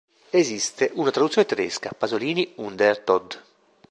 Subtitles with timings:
[0.31, 3.39] Esiste una traduzione tedesca: "Pasolini und der Tod.